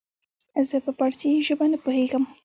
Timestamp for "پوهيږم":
1.83-2.23